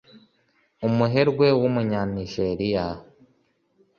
umuherwe 0.87 1.47
w’Umunyanijeriya 1.59 2.85